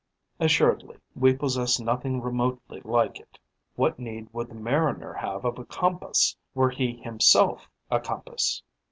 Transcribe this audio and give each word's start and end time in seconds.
Assuredly 0.39 0.97
we 1.15 1.35
possess 1.35 1.79
nothing 1.79 2.21
remotely 2.23 2.81
like 2.83 3.19
it. 3.19 3.37
What 3.75 3.99
need 3.99 4.33
would 4.33 4.47
the 4.49 4.55
mariner 4.55 5.13
have 5.13 5.45
of 5.45 5.59
a 5.59 5.65
compass, 5.65 6.35
were 6.55 6.71
he 6.71 6.95
himself 7.03 7.69
a 7.91 7.99
compass? 7.99 8.63